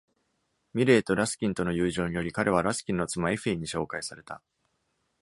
[0.73, 4.41] ミレーとラスキンとの友情により、彼はラスキンの妻エフィーに紹介された。